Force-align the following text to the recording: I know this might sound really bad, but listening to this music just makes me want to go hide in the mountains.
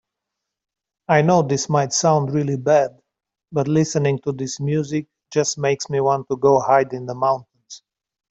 I 1.09 1.21
know 1.21 1.43
this 1.43 1.69
might 1.69 1.93
sound 1.93 2.33
really 2.33 2.57
bad, 2.57 2.99
but 3.51 3.67
listening 3.67 4.17
to 4.23 4.31
this 4.31 4.59
music 4.59 5.05
just 5.31 5.59
makes 5.59 5.91
me 5.91 6.01
want 6.01 6.27
to 6.29 6.37
go 6.37 6.59
hide 6.59 6.91
in 6.93 7.05
the 7.05 7.13
mountains. 7.13 7.83